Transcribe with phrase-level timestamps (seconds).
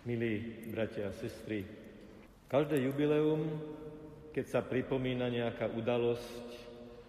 [0.00, 1.60] Milí bratia a sestry,
[2.48, 3.44] každé jubileum,
[4.32, 6.44] keď sa pripomína nejaká udalosť,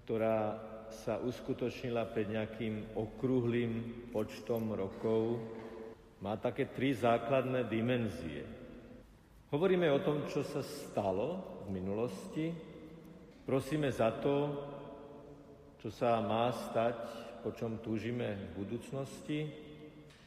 [0.04, 0.60] ktorá
[0.92, 5.40] sa uskutočnila pred nejakým okrúhlým počtom rokov,
[6.20, 8.44] má také tri základné dimenzie.
[9.56, 12.52] Hovoríme o tom, čo sa stalo v minulosti,
[13.48, 14.36] prosíme za to,
[15.80, 17.00] čo sa má stať,
[17.40, 19.48] po čom túžime v budúcnosti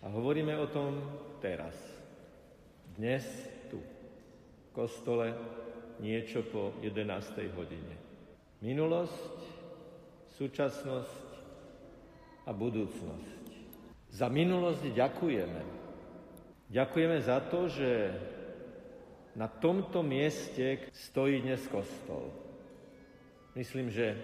[0.00, 0.96] a hovoríme o tom
[1.44, 1.93] teraz.
[2.94, 3.26] Dnes
[3.74, 5.34] tu, v kostole,
[5.98, 7.02] niečo po 11.
[7.58, 7.98] hodine.
[8.62, 9.34] Minulosť,
[10.38, 11.26] súčasnosť
[12.46, 13.42] a budúcnosť.
[14.14, 15.62] Za minulosť ďakujeme.
[16.70, 18.14] Ďakujeme za to, že
[19.34, 22.30] na tomto mieste stojí dnes kostol.
[23.58, 24.14] Myslím, že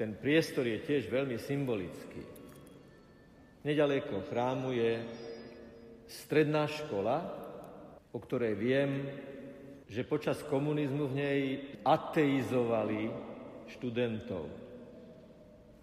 [0.00, 2.24] ten priestor je tiež veľmi symbolický.
[3.68, 4.92] Nedaleko chrámu je
[6.06, 7.22] stredná škola,
[8.14, 8.90] o ktorej viem,
[9.86, 11.40] že počas komunizmu v nej
[11.86, 13.10] ateizovali
[13.70, 14.46] študentov.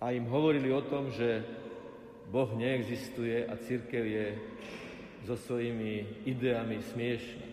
[0.03, 1.43] A im hovorili o tom, že
[2.27, 4.27] Boh neexistuje a církev je
[5.23, 7.47] so svojimi ideami smiešná.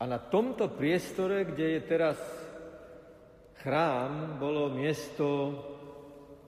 [0.00, 2.18] A na tomto priestore, kde je teraz
[3.60, 5.56] chrám, bolo miesto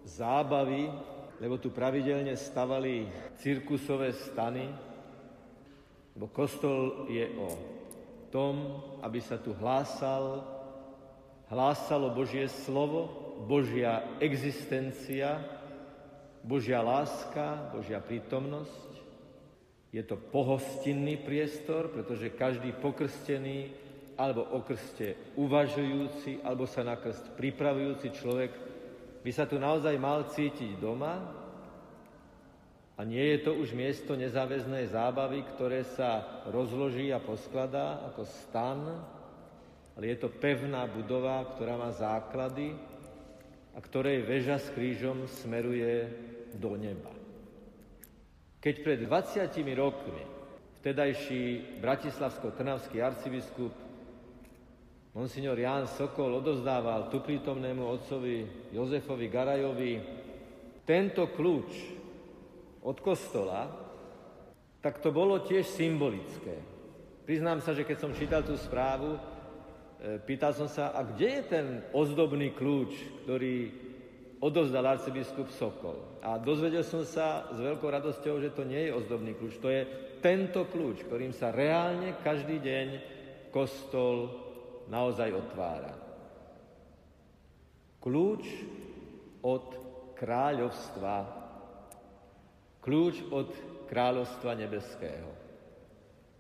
[0.04, 0.88] zábavy,
[1.40, 3.08] lebo tu pravidelne stavali
[3.40, 4.68] cirkusové stany,
[6.16, 7.48] Bo kostol je o
[8.32, 10.40] tom, aby sa tu hlásal,
[11.52, 13.12] hlásalo Božie slovo,
[13.44, 15.44] Božia existencia,
[16.40, 18.88] Božia láska, Božia prítomnosť.
[19.92, 23.72] Je to pohostinný priestor, pretože každý pokrstený
[24.16, 28.50] alebo o krste uvažujúci, alebo sa na krst pripravujúci človek
[29.20, 31.44] by sa tu naozaj mal cítiť doma,
[32.96, 38.80] a nie je to už miesto nezáväznej zábavy, ktoré sa rozloží a poskladá ako stan,
[39.96, 42.72] ale je to pevná budova, ktorá má základy
[43.76, 46.08] a ktorej väža s krížom smeruje
[46.56, 47.12] do neba.
[48.64, 50.24] Keď pred 20 rokmi
[50.80, 53.76] vtedajší bratislavsko-trnavský arcibiskup
[55.12, 59.92] monsignor Ján Sokol odozdával tu prítomnému otcovi Jozefovi Garajovi
[60.88, 61.72] tento kľúč
[62.86, 63.66] od kostola,
[64.78, 66.62] tak to bolo tiež symbolické.
[67.26, 71.42] Priznám sa, že keď som čítal tú správu, e, pýtal som sa, a kde je
[71.50, 73.74] ten ozdobný kľúč, ktorý
[74.38, 76.22] odozdal arcibiskup Sokol.
[76.22, 79.82] A dozvedel som sa s veľkou radosťou, že to nie je ozdobný kľúč, to je
[80.22, 82.86] tento kľúč, ktorým sa reálne každý deň
[83.50, 84.30] kostol
[84.86, 85.98] naozaj otvára.
[87.98, 88.46] Kľúč
[89.42, 89.66] od
[90.14, 91.35] kráľovstva
[92.86, 93.50] Kľúč od
[93.90, 95.26] kráľovstva nebeského.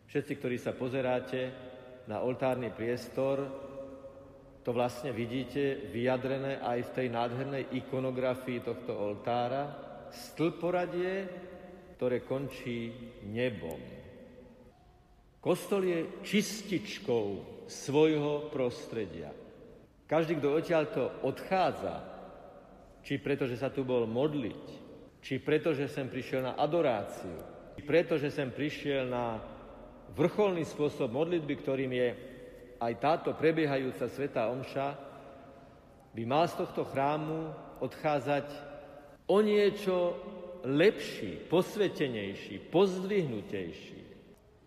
[0.06, 1.50] Všetci, ktorí sa pozeráte
[2.06, 3.42] na oltárny priestor,
[4.62, 9.74] to vlastne vidíte vyjadrené aj v tej nádhernej ikonografii tohto oltára,
[10.14, 11.26] stĺporadie,
[11.98, 12.94] ktoré končí
[13.26, 13.82] nebom.
[15.42, 17.26] Kostol je čističkou
[17.66, 19.34] svojho prostredia.
[20.06, 22.06] Každý, kto odtiaľto odchádza,
[23.02, 24.85] či preto, že sa tu bol modliť,
[25.26, 27.34] či preto, že sem prišiel na adoráciu,
[27.74, 29.42] či preto, že sem prišiel na
[30.14, 32.08] vrcholný spôsob modlitby, ktorým je
[32.78, 34.94] aj táto prebiehajúca Sveta Omša,
[36.14, 37.50] by mal z tohto chrámu
[37.82, 38.46] odchádzať
[39.26, 40.14] o niečo
[40.62, 44.02] lepší, posvetenejší, pozdvihnutejší.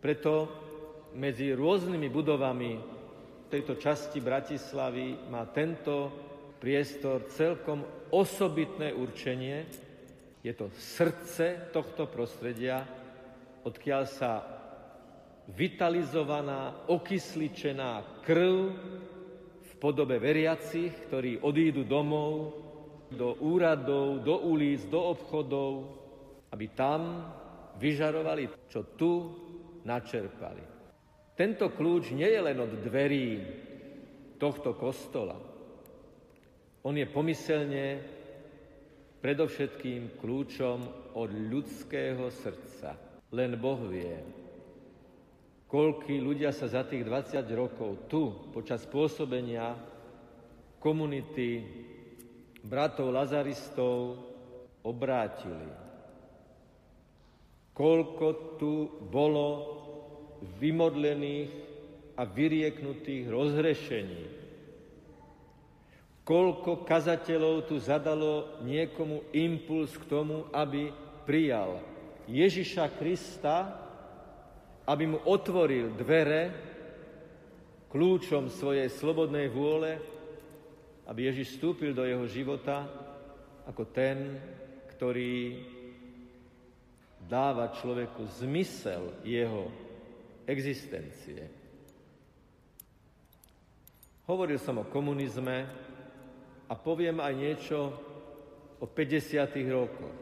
[0.03, 0.51] Preto
[1.15, 2.71] medzi rôznymi budovami
[3.47, 6.11] tejto časti Bratislavy má tento
[6.59, 9.87] priestor celkom osobitné určenie,
[10.39, 12.87] je to srdce tohto prostredia,
[13.67, 14.31] odkiaľ sa
[15.51, 18.55] vitalizovaná, okysličená krv
[19.59, 22.55] v podobe veriacich, ktorí odídu domov,
[23.09, 25.71] do úradov, do ulic, do obchodov,
[26.53, 27.25] aby tam
[27.81, 29.33] vyžarovali, čo tu
[29.81, 30.61] načerpali.
[31.33, 33.27] Tento kľúč nie je len od dverí
[34.37, 35.35] tohto kostola.
[36.83, 38.18] On je pomyselne
[39.19, 40.77] predovšetkým kľúčom
[41.15, 42.95] od ľudského srdca.
[43.29, 44.15] Len Boh vie,
[45.69, 49.75] koľkí ľudia sa za tých 20 rokov tu, počas pôsobenia
[50.79, 51.61] komunity
[52.63, 54.17] bratov Lazaristov,
[54.83, 55.69] obrátili.
[57.75, 58.27] Koľko
[58.59, 58.73] tu
[59.07, 59.47] bolo
[60.59, 61.51] vymodlených
[62.19, 64.23] a vyrieknutých rozhrešení,
[66.29, 70.93] Koľko kazateľov tu zadalo niekomu impuls k tomu, aby
[71.25, 71.81] prijal
[72.29, 73.89] Ježiša Krista
[74.89, 76.41] aby mu otvoril dvere
[77.93, 80.01] kľúčom svojej slobodnej vôle,
[81.05, 82.89] aby Ježiš vstúpil do jeho života
[83.69, 84.41] ako ten,
[84.97, 85.61] ktorý
[87.29, 89.69] dáva človeku zmysel jeho
[90.49, 91.45] existencie.
[94.25, 95.69] Hovoril som o komunizme
[96.69, 97.79] a poviem aj niečo
[98.77, 99.49] o 50.
[99.73, 100.15] rokoch.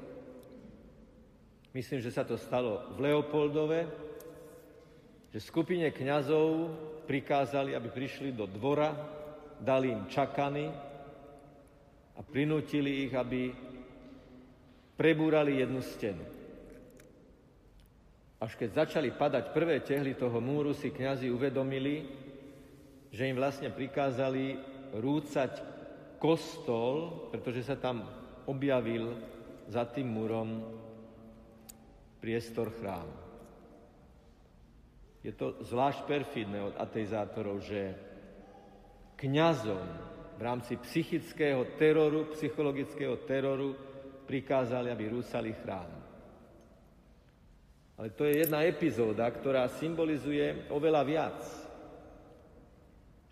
[1.75, 3.85] Myslím, že sa to stalo v Leopoldove,
[5.29, 6.71] že skupine kňazov
[7.05, 8.95] prikázali, aby prišli do dvora,
[9.59, 10.71] dali im čakany
[12.17, 13.53] a prinútili ich, aby
[14.97, 16.25] prebúrali jednu stenu.
[18.41, 22.07] Až keď začali padať prvé tehly toho múru, si kňazi uvedomili,
[23.13, 24.57] že im vlastne prikázali
[24.97, 25.76] rúcať
[26.17, 28.05] kostol, pretože sa tam
[28.49, 29.13] objavil
[29.69, 30.65] za tým múrom
[32.21, 33.15] priestor chrámu.
[35.21, 37.91] Je to zvlášť perfidné od ateizátorov, že
[39.19, 39.85] kňazom
[40.37, 43.75] v rámci psychického teroru, psychologického teroru
[44.23, 45.89] prikázali, aby rúcali chrám.
[47.97, 51.39] Ale to je jedna epizóda, ktorá symbolizuje oveľa viac.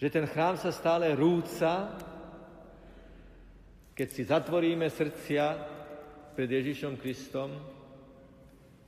[0.01, 1.93] Že ten chrám sa stále rúca,
[3.95, 5.55] keď si zatvoríme srdcia
[6.35, 7.55] pred Ježišom Kristom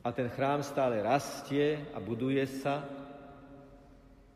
[0.03, 2.83] a ten chrám stále rastie a buduje sa,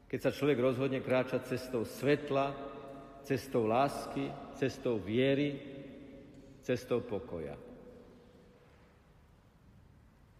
[0.07, 2.56] keď sa človek rozhodne kráčať cestou svetla,
[3.27, 5.59] cestou lásky, cestou viery,
[6.63, 7.59] cestou pokoja.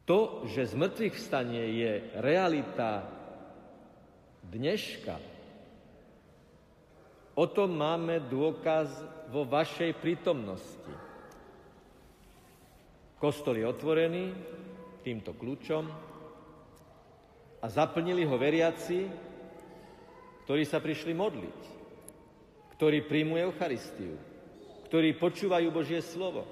[0.08, 1.92] To, že z mŕtvych vstanie je
[2.24, 3.04] realita
[4.48, 5.16] dneška,
[7.36, 8.92] o tom máme dôkaz
[9.32, 10.94] vo vašej prítomnosti.
[13.16, 14.36] Kostol je otvorený
[15.08, 15.88] týmto kľúčom
[17.62, 19.08] a zaplnili ho veriaci,
[20.44, 21.60] ktorí sa prišli modliť,
[22.76, 24.20] ktorí príjmu Eucharistiu,
[24.92, 26.44] ktorí počúvajú Božie slovo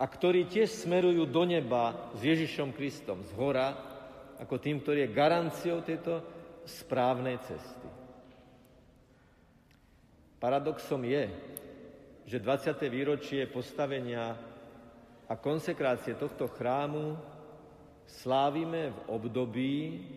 [0.00, 3.76] a ktorí tiež smerujú do neba s Ježišom Kristom z hora,
[4.40, 6.24] ako tým, ktorý je garanciou tejto
[6.64, 7.88] správnej cesty.
[10.42, 11.30] Paradoxom je,
[12.26, 12.78] že 20.
[12.86, 14.38] výročie postavenia
[15.26, 17.16] a konsekrácie tohto chrámu
[18.06, 19.74] slávime v období,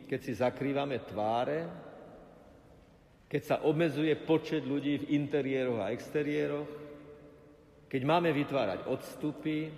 [0.09, 1.65] keď si zakrývame tváre,
[3.25, 6.69] keď sa obmedzuje počet ľudí v interiéroch a exteriéroch,
[7.89, 9.71] keď máme vytvárať odstupy,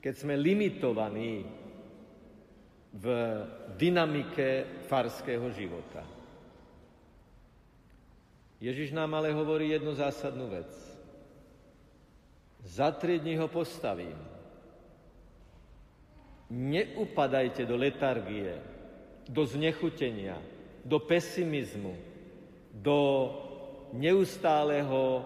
[0.00, 1.44] keď sme limitovaní
[2.92, 3.06] v
[3.80, 6.04] dynamike farského života.
[8.62, 10.91] Ježiš nám ale hovorí jednu zásadnú vec.
[12.62, 14.14] Za tri dní ho postavím.
[16.50, 18.60] Neupadajte do letargie,
[19.28, 20.38] do znechutenia,
[20.84, 21.96] do pesimizmu,
[22.70, 22.98] do
[23.92, 25.24] neustáleho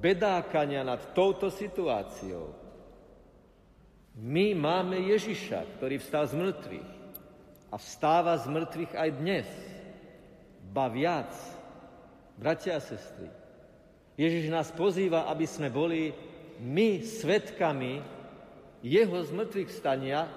[0.00, 2.52] bedákania nad touto situáciou.
[4.20, 6.90] My máme Ježiša, ktorý vstal z mŕtvych
[7.70, 9.48] a vstáva z mŕtvych aj dnes.
[10.70, 11.30] Ba viac,
[12.34, 13.30] bratia a sestry.
[14.18, 16.10] Ježiš nás pozýva, aby sme boli
[16.60, 18.04] my svetkami
[18.84, 20.28] jeho zmrtvých stania,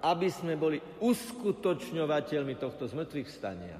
[0.00, 3.76] aby sme boli uskutočňovateľmi tohto zmrtvých stania.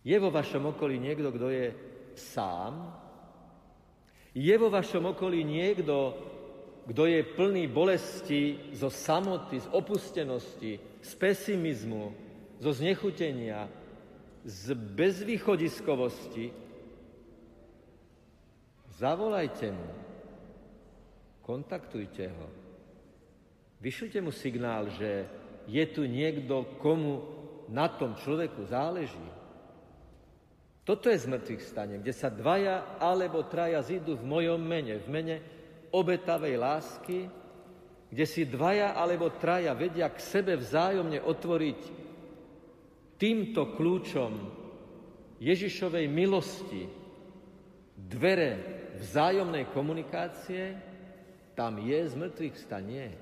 [0.00, 1.66] Je vo vašom okolí niekto, kto je
[2.16, 2.72] sám?
[4.32, 6.16] Je vo vašom okolí niekto,
[6.88, 10.72] kto je plný bolesti zo samoty, z opustenosti,
[11.04, 12.16] z pesimizmu,
[12.56, 13.68] zo znechutenia,
[14.44, 16.69] z bezvýchodiskovosti,
[19.00, 19.88] Zavolajte mu.
[21.40, 22.46] Kontaktujte ho.
[23.80, 25.24] Vyšlite mu signál, že
[25.64, 27.24] je tu niekto, komu
[27.72, 29.28] na tom človeku záleží.
[30.84, 35.36] Toto je zmrtvých stane, kde sa dvaja alebo traja zídu v mojom mene, v mene
[35.96, 37.24] obetavej lásky,
[38.12, 41.80] kde si dvaja alebo traja vedia k sebe vzájomne otvoriť
[43.16, 44.32] týmto kľúčom
[45.40, 46.84] Ježišovej milosti
[47.96, 50.76] dvere vzájomnej komunikácie,
[51.56, 53.16] tam je z mŕtvych stanie.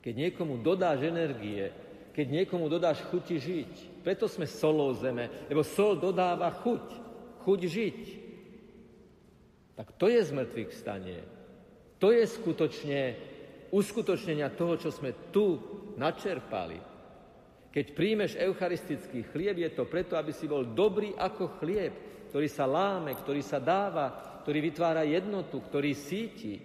[0.00, 1.70] Keď niekomu dodáš energie,
[2.18, 4.02] keď niekomu dodáš chuti žiť.
[4.02, 6.84] Preto sme solou zeme, lebo sol dodáva chuť,
[7.46, 8.00] chuť žiť.
[9.78, 11.22] Tak to je z mŕtvych stanie.
[12.02, 13.14] To je skutočne
[13.70, 15.62] uskutočnenia toho, čo sme tu
[15.94, 16.82] načerpali.
[17.70, 21.94] Keď príjmeš eucharistický chlieb, je to preto, aby si bol dobrý ako chlieb,
[22.32, 24.10] ktorý sa láme, ktorý sa dáva,
[24.48, 26.56] ktorý vytvára jednotu, ktorý síti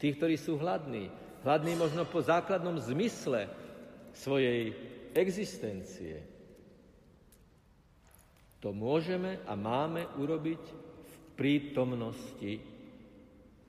[0.00, 1.12] tých, ktorí sú hladní.
[1.44, 3.52] Hladní možno po základnom zmysle
[4.16, 4.72] svojej
[5.12, 6.24] existencie.
[8.64, 12.56] To môžeme a máme urobiť v prítomnosti.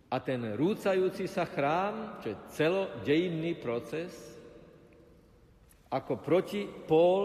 [0.08, 4.16] A ten rúcajúci sa chrám, čo je celodejinný proces,
[5.92, 7.20] ako protipól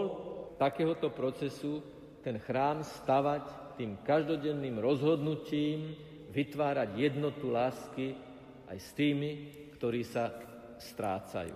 [0.59, 1.79] takéhoto procesu,
[2.19, 8.17] ten chrám stavať tým každodenným rozhodnutím, vytvárať jednotu lásky
[8.65, 10.33] aj s tými, ktorí sa
[10.81, 11.53] strácajú.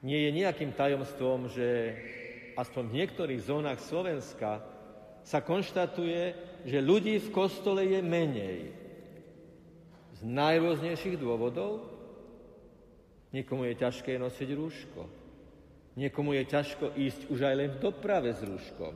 [0.00, 1.68] Nie je nejakým tajomstvom, že
[2.56, 4.62] aspoň v niektorých zónach Slovenska
[5.26, 6.32] sa konštatuje,
[6.64, 8.72] že ľudí v kostole je menej.
[10.18, 11.84] Z najrôznejších dôvodov.
[13.34, 15.02] Niekomu je ťažké nosiť rúško.
[15.98, 18.94] Niekomu je ťažko ísť už aj len v doprave s rúškom.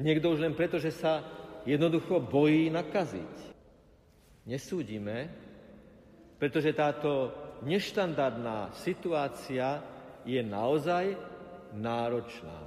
[0.00, 1.20] Niekto už len preto, že sa
[1.66, 3.34] jednoducho bojí nakaziť.
[4.48, 5.28] Nesúdime,
[6.40, 9.84] pretože táto neštandardná situácia
[10.24, 11.12] je naozaj
[11.76, 12.60] náročná.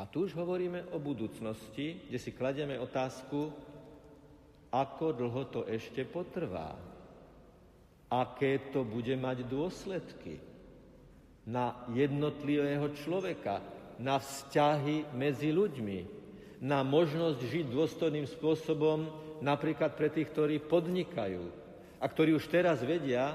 [0.00, 3.52] A tu už hovoríme o budúcnosti, kde si kladieme otázku,
[4.72, 6.72] ako dlho to ešte potrvá,
[8.08, 10.40] aké to bude mať dôsledky
[11.44, 13.60] na jednotlivého človeka,
[14.00, 16.19] na vzťahy medzi ľuďmi,
[16.60, 19.08] na možnosť žiť dôstojným spôsobom
[19.40, 21.48] napríklad pre tých, ktorí podnikajú
[21.96, 23.32] a ktorí už teraz vedia,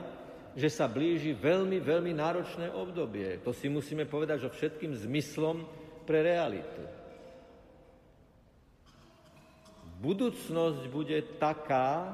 [0.56, 3.42] že sa blíži veľmi, veľmi náročné obdobie.
[3.44, 5.66] To si musíme povedať, že všetkým zmyslom
[6.06, 6.86] pre realitu.
[10.00, 12.14] Budúcnosť bude taká,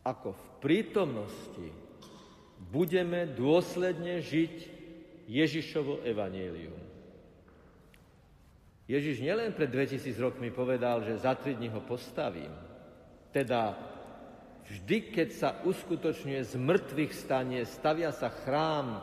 [0.00, 1.68] ako v prítomnosti
[2.72, 4.54] budeme dôsledne žiť
[5.28, 6.83] Ježišovo evanílium.
[8.84, 12.52] Ježiš nielen pred 2000 rokmi povedal, že za tri dní ho postavím,
[13.32, 13.94] teda
[14.64, 18.96] Vždy, keď sa uskutočňuje z mŕtvych stanie, stavia sa chrám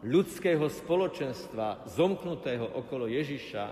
[0.00, 3.64] ľudského spoločenstva, zomknutého okolo Ježiša,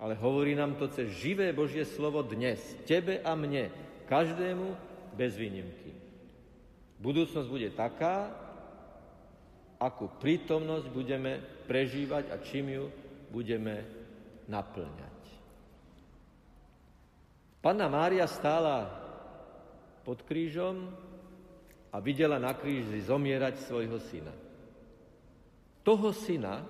[0.00, 3.72] ale hovorí nám to cez živé Božie slovo dnes, tebe a mne,
[4.08, 4.76] každému
[5.16, 5.92] bez výnimky.
[7.00, 8.28] Budúcnosť bude taká,
[9.80, 12.84] akú prítomnosť budeme prežívať a čím ju
[13.30, 13.86] budeme
[14.50, 15.18] naplňať.
[17.62, 18.88] Panna Mária stála
[20.02, 20.90] pod krížom
[21.92, 24.34] a videla na kríži zomierať svojho syna.
[25.84, 26.64] Toho syna,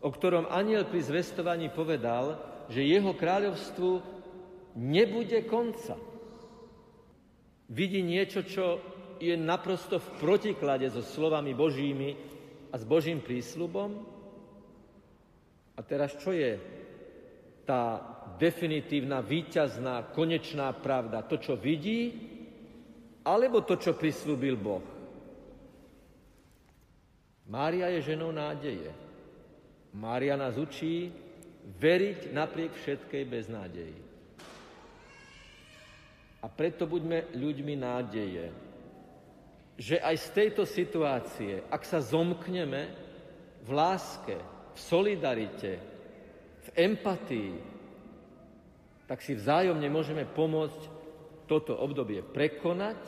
[0.00, 2.38] o ktorom aniel pri zvestovaní povedal,
[2.70, 3.90] že jeho kráľovstvu
[4.78, 5.98] nebude konca.
[7.68, 8.80] Vidí niečo, čo
[9.18, 12.14] je naprosto v protiklade so slovami Božími
[12.70, 14.17] a s Božím prísľubom.
[15.78, 16.58] A teraz čo je
[17.62, 18.02] tá
[18.34, 21.22] definitívna, víťazná, konečná pravda?
[21.22, 22.10] To, čo vidí,
[23.22, 24.82] alebo to, čo prislúbil Boh?
[27.46, 28.90] Mária je ženou nádeje.
[29.94, 31.14] Mária nás učí
[31.78, 33.98] veriť napriek všetkej beznádeji.
[36.42, 38.50] A preto buďme ľuďmi nádeje,
[39.78, 42.90] že aj z tejto situácie, ak sa zomkneme
[43.62, 45.72] v láske, v solidarite,
[46.62, 47.52] v empatii,
[49.10, 50.82] tak si vzájomne môžeme pomôcť
[51.50, 53.00] toto obdobie prekonať,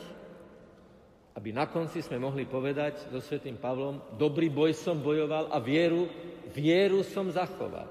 [1.31, 6.11] aby na konci sme mohli povedať so svetým Pavlom, dobrý boj som bojoval a vieru,
[6.51, 7.87] vieru som zachoval.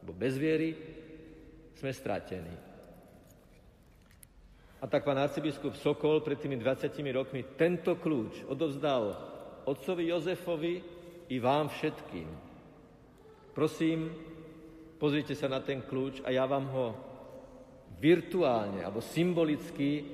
[0.00, 0.72] Bo bez viery
[1.76, 2.54] sme stratení.
[4.80, 9.12] A tak pán arcibiskup Sokol pred tými 20 rokmi tento kľúč odovzdal
[9.66, 10.74] otcovi Jozefovi
[11.26, 12.45] i vám všetkým.
[13.56, 14.12] Prosím,
[15.00, 16.86] pozrite sa na ten kľúč a ja vám ho
[17.96, 20.04] virtuálne alebo symbolicky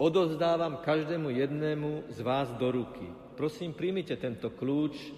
[0.00, 3.04] odovzdávam každému jednému z vás do ruky.
[3.36, 5.12] Prosím, príjmite tento kľúč,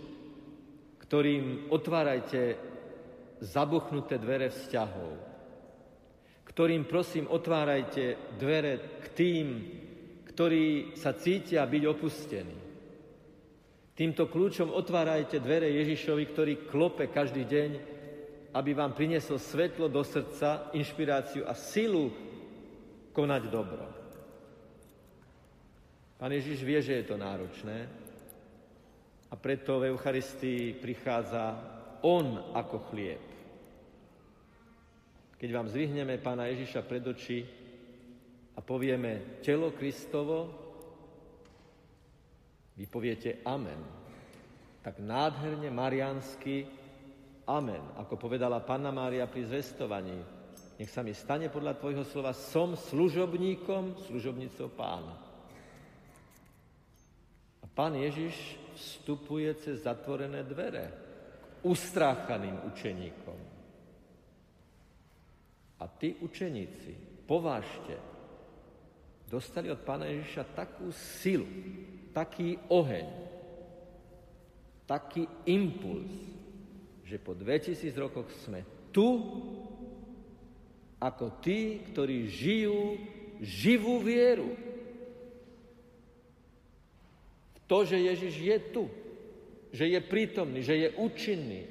[1.07, 2.59] ktorým otvárajte
[3.47, 5.13] zabuchnuté dvere vzťahov.
[6.51, 9.47] Ktorým, prosím, otvárajte dvere k tým,
[10.27, 12.68] ktorí sa cítia byť opustení.
[13.99, 17.71] Týmto kľúčom otvárajte dvere Ježišovi, ktorý klope každý deň
[18.55, 22.09] aby vám priniesol svetlo do srdca, inšpiráciu a silu
[23.13, 23.85] konať dobro.
[26.17, 27.87] Pán Ježiš vie, že je to náročné
[29.29, 31.55] a preto v Eucharistii prichádza
[32.03, 33.23] On ako chlieb.
[35.39, 37.47] Keď vám zvihneme Pána Ježiša pred oči
[38.57, 40.67] a povieme telo Kristovo,
[42.79, 43.83] vy poviete Amen.
[44.81, 46.65] Tak nádherne mariansky
[47.49, 47.83] Amen.
[47.99, 50.21] Ako povedala Panna Mária pri zvestovaní,
[50.79, 55.29] nech sa mi stane podľa Tvojho slova, som služobníkom, služobnicou pána.
[57.79, 58.35] Pán Ježiš
[58.75, 63.39] vstupuje cez zatvorené dvere k ustráchaným učeníkom.
[65.79, 67.95] A tí učeníci, povážte,
[69.29, 70.89] dostali od Pána Ježiša takú
[71.21, 71.45] silu,
[72.17, 73.07] taký oheň,
[74.89, 76.09] taký impuls,
[77.05, 79.21] že po 2000 rokoch sme tu
[80.99, 82.97] ako tí, ktorí žijú
[83.39, 84.51] živú vieru.
[87.55, 88.85] V to, že Ježiš je tu,
[89.71, 91.69] že je prítomný, že je účinný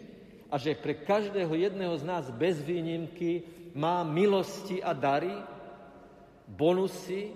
[0.48, 3.44] a že pre každého jedného z nás bez výnimky
[3.76, 5.34] má milosti a dary,
[6.48, 7.36] bonusy,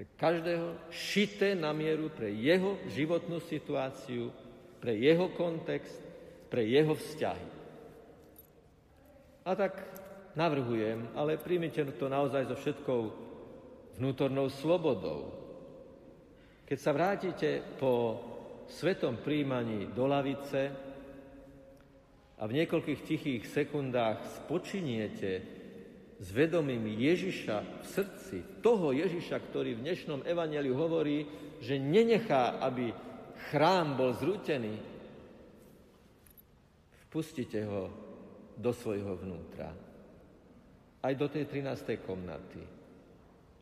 [0.00, 4.32] pre každého šité na mieru pre jeho životnú situáciu,
[4.80, 6.00] pre jeho kontext,
[6.48, 7.48] pre jeho vzťahy.
[9.44, 9.76] A tak
[10.32, 13.12] navrhujem, ale príjmite to naozaj so všetkou
[14.00, 15.36] vnútornou slobodou.
[16.64, 18.24] Keď sa vrátite po
[18.72, 20.72] svetom príjmaní do lavice
[22.40, 25.59] a v niekoľkých tichých sekundách spočiniete
[26.20, 31.24] s vedomím Ježiša v srdci, toho Ježiša, ktorý v dnešnom evaneliu hovorí,
[31.64, 32.92] že nenechá, aby
[33.48, 34.76] chrám bol zrútený,
[37.08, 37.88] vpustite ho
[38.60, 39.72] do svojho vnútra
[41.00, 41.96] aj do tej 13.
[42.04, 42.60] komnaty,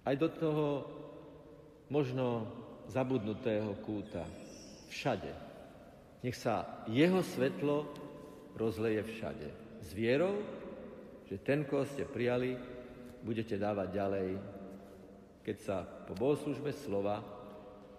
[0.03, 0.67] aj do toho
[1.87, 2.51] možno
[2.91, 4.27] zabudnutého kúta,
[4.91, 5.31] všade.
[6.27, 7.87] Nech sa jeho svetlo
[8.59, 9.49] rozleje všade.
[9.87, 10.43] S vierou,
[11.29, 12.57] že ten, koho ste prijali,
[13.21, 14.29] budete dávať ďalej,
[15.45, 17.21] keď sa po bohoslužbe slova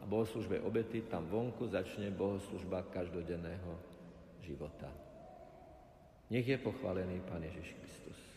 [0.01, 3.77] a bohoslužbe obety tam vonku začne bohoslužba každodenného
[4.41, 4.89] života.
[6.29, 8.28] Nech je pochválený Pán Ježiš Kristus.